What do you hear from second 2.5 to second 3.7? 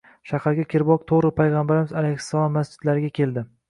masjidlariga keldi